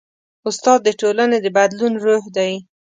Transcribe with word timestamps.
استاد 0.49 0.79
د 0.83 0.89
ټولنې 1.01 1.37
د 1.41 1.47
بدلون 1.57 1.93
روح 2.05 2.23
دی. 2.37 2.53